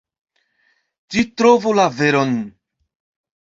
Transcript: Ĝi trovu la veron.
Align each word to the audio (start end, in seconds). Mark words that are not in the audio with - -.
Ĝi 1.15 1.25
trovu 1.41 1.75
la 1.81 1.85
veron. 1.99 2.33